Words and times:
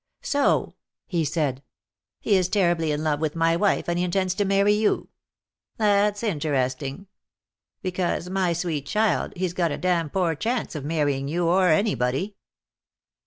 "So," 0.23 0.73
he 1.05 1.23
said, 1.23 1.61
"he 2.19 2.35
is 2.35 2.49
terribly 2.49 2.91
in 2.91 3.03
love 3.03 3.19
with 3.19 3.35
my 3.35 3.55
wife, 3.55 3.87
and 3.87 3.99
he 3.99 4.03
intends 4.03 4.33
to 4.33 4.45
marry 4.45 4.73
you. 4.73 5.09
That's 5.77 6.23
interesting. 6.23 7.05
Because, 7.83 8.27
my 8.27 8.51
sweet 8.53 8.87
child, 8.87 9.31
he's 9.35 9.53
got 9.53 9.71
a 9.71 9.77
damn 9.77 10.09
poor 10.09 10.33
chance 10.33 10.73
of 10.73 10.83
marrying 10.83 11.27
you, 11.27 11.45
or 11.45 11.67
anybody." 11.67 12.35